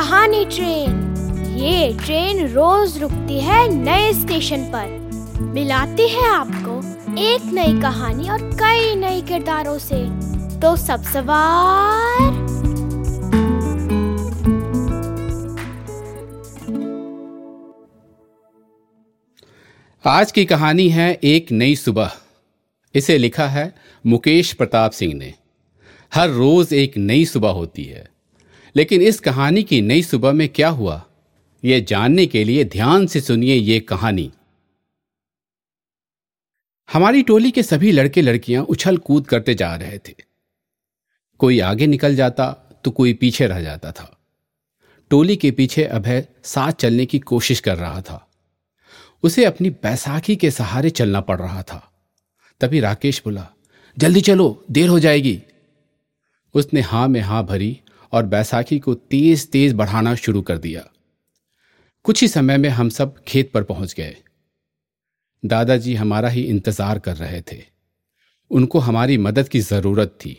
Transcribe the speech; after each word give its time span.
पुरानी 0.00 0.44
ट्रेन। 0.44 1.56
ये 1.56 1.98
ट्रेन 2.04 2.46
रोज 2.48 2.98
रुकती 2.98 3.40
है 3.40 3.68
नए 3.68 4.12
स्टेशन 4.12 4.62
पर। 4.64 4.86
मिलाती 5.40 6.08
है 6.08 6.28
आपको 6.28 6.76
एक 7.22 7.42
नई 7.44 7.80
कहानी 7.80 8.28
और 8.28 8.42
कई 8.42 8.94
नए 8.94 9.20
किरदारों 9.20 9.78
से। 9.78 9.98
तो 10.60 10.76
सब 10.76 11.02
सवार। 11.02 12.22
आज 20.06 20.32
की 20.32 20.44
कहानी 20.44 20.88
है 20.88 21.20
एक 21.24 21.52
नई 21.52 21.76
सुबह। 21.76 22.10
इसे 22.94 23.18
लिखा 23.18 23.46
है 23.46 23.74
मुकेश 24.06 24.52
प्रताप 24.52 24.90
सिंह 24.90 25.14
ने। 25.14 25.34
हर 26.14 26.30
रोज 26.30 26.72
एक 26.72 26.96
नई 26.96 27.24
सुबह 27.24 27.50
होती 27.50 27.84
है। 27.84 28.08
लेकिन 28.76 29.02
इस 29.02 29.20
कहानी 29.20 29.62
की 29.62 29.80
नई 29.80 30.02
सुबह 30.02 30.32
में 30.32 30.48
क्या 30.48 30.68
हुआ? 30.68 31.06
यह 31.64 31.80
जानने 31.80 32.26
के 32.26 32.44
लिए 32.44 32.64
ध्यान 32.64 33.06
से 33.06 33.20
सुनिए 33.20 33.54
ये 33.54 33.80
कहानी। 33.80 34.32
हमारी 36.92 37.22
टोली 37.22 37.50
के 37.50 37.62
सभी 37.62 37.92
लड़के 37.92 38.22
लड़कियाँ 38.22 38.64
उछल 38.64 38.96
कूद 38.96 39.26
करते 39.26 39.54
जा 39.54 39.74
रहे 39.76 39.98
थे। 39.98 40.14
कोई 41.38 41.60
आगे 41.60 41.86
निकल 41.86 42.16
जाता 42.16 42.52
तो 42.84 42.90
कोई 42.90 43.14
पीछे 43.14 43.46
रह 43.46 43.60
जाता 43.60 43.92
था। 43.92 44.16
टोली 45.10 45.36
के 45.36 45.50
पीछे 45.50 45.84
अभय 45.84 46.26
साथ 46.44 46.72
चलने 46.72 47.06
की 47.06 47.18
कोशिश 47.18 47.60
कर 47.60 47.76
रहा 47.76 48.00
था। 48.00 48.26
उसे 49.22 49.44
अपनी 49.44 49.70
बैसाखी 49.70 50.36
के 50.36 50.50
सहारे 50.50 50.90
चलना 50.90 51.20
पड़ 51.20 51.38
रहा 51.38 51.62
था। 51.62 51.92
तभी 52.60 52.80
राकेश 52.80 53.22
बोला, 53.24 53.48
जल्दी 53.98 54.20
चलो, 54.20 54.64
देर 54.70 54.88
हो 54.88 54.98
जाएगी। 54.98 55.42
उसने 56.54 56.80
हाँ 56.80 57.08
में 57.08 57.20
हाँ 57.20 57.46
भरी 57.46 57.80
और 58.12 58.26
बैसाखी 58.26 58.78
को 58.78 58.94
तेज 58.94 59.46
तेज 59.50 59.72
बढ़ाना 59.72 60.14
शुरू 60.14 60.42
कर 60.42 60.58
दिया। 60.58 60.84
कुछ 62.04 62.20
ही 62.22 62.28
समय 62.28 62.56
में 62.56 62.68
हम 62.68 62.88
सब 62.88 63.14
खेत 63.28 63.50
पर 63.52 63.62
पहुँच 63.62 63.94
गए। 63.94 64.16
दादाजी 65.42 65.94
हमारा 65.94 66.28
ही 66.28 66.42
इंतज़ार 66.42 66.98
कर 66.98 67.16
रहे 67.16 67.40
थे। 67.42 67.62
उनको 68.50 68.78
हमारी 68.78 69.18
मदद 69.18 69.48
की 69.48 69.60
ज़रूरत 69.60 70.08
थी। 70.08 70.36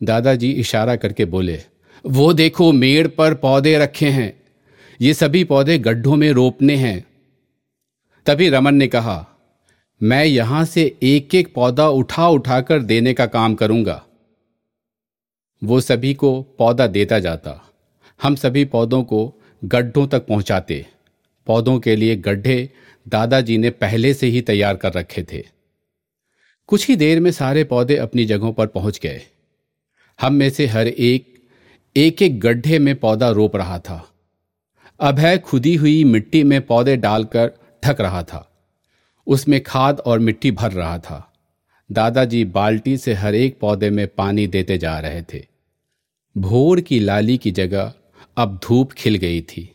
दादाजी 0.00 0.50
इशारा 0.50 0.96
करके 0.96 1.24
बोले, 1.24 1.60
वो 2.04 2.32
देखो, 2.32 2.72
मेड़ 2.72 3.06
पर 3.08 3.34
पौधे 3.34 3.76
रखे 3.78 4.08
हैं। 4.08 4.32
ये 5.00 5.14
सभी 5.14 5.44
पौधे 5.44 5.78
गड्ढों 5.78 6.16
में 6.16 6.30
रोपने 6.32 6.76
हैं। 6.76 7.04
तभी 8.26 8.48
रमन 8.48 8.74
ने 8.74 8.86
कहा, 8.86 9.26
मैं 10.00 10.24
यहाँ 10.24 10.64
से 10.64 10.96
एक 11.02 11.34
एक 11.34 11.52
पौधा 11.54 11.88
उठा 11.88 12.28
उठाकर 12.28 12.82
देने 12.82 13.14
का 13.14 13.26
काम 13.26 13.54
करूँगा। 13.54 14.02
वो 15.64 15.80
सभी 15.80 16.14
को 16.14 16.42
पौधा 16.42 16.86
देता 16.86 17.18
जाता। 17.18 17.72
हम 18.22 18.34
सभी 18.34 18.64
पौधों 18.64 19.04
को 19.04 19.34
गड्ढों 19.64 20.06
तक 20.06 20.26
पहुंचाते। 20.26 20.86
पौधों 21.46 21.80
के 21.80 21.96
लिए 21.96 22.16
गड्ढे 22.16 22.70
दादाजी 23.08 23.58
ने 23.58 23.70
पहले 23.70 24.14
से 24.14 24.26
ही 24.26 24.40
तैयार 24.40 24.76
कर 24.76 24.92
रखे 24.92 25.22
थे। 25.32 25.44
कुछ 26.66 26.88
ही 26.88 26.96
देर 26.96 27.20
में 27.20 27.30
सारे 27.30 27.64
पौधे 27.64 27.96
अपनी 27.96 28.24
जगहों 28.24 28.52
पर 28.52 28.66
पहुँच 28.66 29.00
गए। 29.02 29.22
हम 30.20 30.34
में 30.34 30.50
से 30.50 30.66
हर 30.66 30.88
एक 30.88 31.48
एक 31.96 32.22
एक 32.22 32.40
गड्ढे 32.40 32.78
में 32.78 32.96
पौधा 32.96 33.30
रोप 33.30 33.56
रहा 33.56 33.78
था। 33.78 34.08
अभय 35.00 35.38
खुदी 35.38 35.74
हुई 35.74 36.04
मिट्टी 36.04 36.44
में 36.44 36.66
पौधे 36.66 36.96
डालकर 36.96 37.52
ढक 37.84 38.00
रहा 38.00 38.22
था। 38.22 38.52
उसमें 39.26 39.62
खाद 39.62 40.00
और 40.00 40.18
मिट्टी 40.18 40.50
भर 40.50 40.72
रहा 40.72 40.98
था। 40.98 41.32
दादाजी 41.90 42.44
बाल्टी 42.44 42.96
से 42.96 43.12
हर 43.14 43.34
एक 43.34 43.58
पौधे 43.58 43.90
में 43.90 44.06
पानी 44.08 44.46
देते 44.46 44.78
जा 44.78 44.98
रहे 45.00 45.22
थे। 45.24 45.44
भोर 46.36 46.80
की 46.80 46.98
लाली 47.00 47.36
की 47.38 47.50
जगह 47.50 47.92
अब 48.36 48.58
धूप 48.64 48.92
खिल 48.92 49.16
गई 49.16 49.40
थी। 49.42 49.70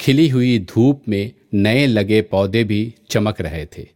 खिली 0.00 0.28
हुई 0.28 0.58
धूप 0.68 1.02
में 1.08 1.32
नए 1.54 1.86
लगे 1.86 2.20
पौधे 2.22 2.64
भी 2.64 2.94
चमक 3.10 3.40
रहे 3.40 3.64
थे। 3.66 3.86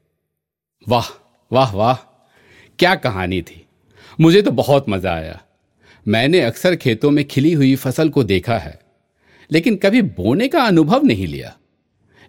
वाह 0.86 1.08
वाह 1.50 1.72
वाह, 1.72 1.94
क्या 2.78 2.94
कहानी 2.94 3.40
थी। 3.42 3.62
मुझे 4.18 4.42
तो 4.42 4.50
बहुत 4.52 4.88
मज़ा 4.88 5.14
आया। 5.14 5.40
मैंने 6.06 6.40
अक्सर 6.40 6.76
खेतों 6.76 7.10
में 7.10 7.24
खिली 7.24 7.52
हुई 7.52 7.74
फ़सल 7.76 8.08
को 8.08 8.24
देखा 8.24 8.58
है, 8.58 8.78
लेकिन 9.50 9.76
कभी 9.76 10.02
बोने 10.02 10.48
का 10.48 10.62
अनुभव 10.62 11.04
नहीं 11.04 11.26
लिया। 11.26 11.56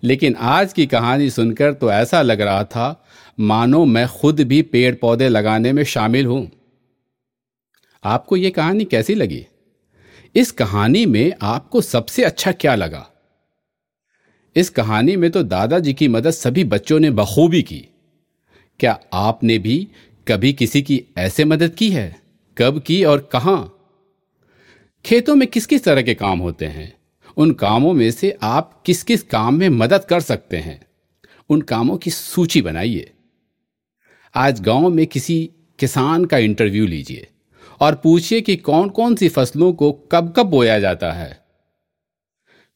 लेकिन 0.03 0.35
आज 0.35 0.74
की 0.74 0.85
कहानी 0.85 1.30
सुनकर 1.30 1.74
तो 1.74 1.91
ऐसा 1.91 2.22
लग 2.22 2.41
रहा 2.41 2.63
था, 2.63 3.06
मानो 3.40 3.85
मैं 3.85 4.08
खुद 4.08 4.41
भी 4.41 4.62
पेड़ 4.62 4.96
पौधे 4.96 5.30
लगाने 5.30 5.74
में 5.74 5.84
शामिल 5.84 6.25
हूँ। 6.25 6.52
आपको 8.03 8.38
यह 8.38 8.50
कहानी 8.50 8.86
कैसी 8.86 9.16
लगी? 9.16 9.46
इस 10.36 10.52
कहानी 10.52 11.06
में 11.06 11.34
आपको 11.41 11.81
सबसे 11.81 12.24
अच्छा 12.24 12.52
क्या 12.52 12.75
लगा? 12.75 13.09
इस 14.56 14.69
कहानी 14.69 15.16
में 15.16 15.31
तो 15.31 15.44
दादाजी 15.44 15.94
की 15.94 16.07
मदद 16.07 16.31
सभी 16.31 16.63
बच्चों 16.63 17.00
ने 17.00 17.12
बखूबी 17.12 17.62
की। 17.62 17.88
क्या 18.80 19.00
आपने 19.13 19.57
भी 19.57 19.88
कभी 20.28 20.53
किसी 20.53 20.81
की 20.81 21.03
ऐसे 21.18 21.46
मदद 21.46 21.75
की 21.75 21.90
है? 21.90 22.22
कब 22.57 22.81
की 22.81 23.03
और 23.03 23.30
कहाँ? 23.31 23.74
खेतों 25.06 25.36
में 25.36 25.47
किस 25.47 25.66
किस 25.66 25.84
तरह 25.84 26.02
के 26.02 26.13
काम 26.13 26.40
होते 26.40 26.66
हैं? 26.66 26.97
उन 27.38 27.52
कामों 27.52 27.94
में 27.94 28.12
से 28.12 28.38
आप 28.42 28.84
किस 28.86 29.03
किस 29.03 29.24
काम 29.24 29.56
में 29.56 29.70
मदद 29.70 30.06
कर 30.06 30.20
सकते 30.20 30.58
हैं? 30.58 30.88
उन 31.50 31.62
कामों 31.62 31.98
की 31.98 32.12
सूची 32.12 32.62
बनाइए। 32.62 33.12
आज 34.36 34.62
गाँव 34.62 34.90
में 34.90 35.08
किसी 35.08 35.50
किसान 35.80 36.25
का 36.25 36.38
इंटरव्यू 36.38 36.86
लीजिए 36.86 37.28
और 37.81 37.96
पूछिए 37.96 38.42
कि 38.42 38.56
कौन 38.56 38.90
कौन 38.90 39.16
सी 39.16 39.30
फ़सलों 39.30 39.74
को 39.74 39.92
कब 39.92 40.34
कब 40.38 40.46
बोया 40.46 40.80
जाता 40.80 41.12
है। 41.12 41.46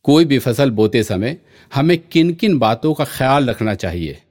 कोई 0.04 0.26
भी 0.26 0.40
फ़सल 0.40 0.72
बोते 0.72 1.04
समय 1.04 1.38
हमें 1.74 1.98
किन 1.98 2.34
किन 2.34 2.58
बातों 2.60 2.94
का 2.94 3.06
ख्याल 3.06 3.50
रखना 3.50 3.76
चाहिए। 3.76 4.22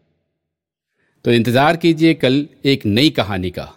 तो 1.24 1.32
इंतज़ार 1.32 1.76
कीजिए 1.76 2.14
कल 2.14 2.48
एक 2.64 2.86
नई 2.86 3.10
कहानी 3.10 3.50
का। 3.50 3.76